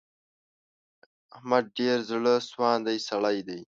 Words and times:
احمد 1.35 1.63
ډېر 1.77 1.97
زړه 2.09 2.33
سواندی 2.49 2.97
سړی 3.09 3.37
دی. 3.47 3.61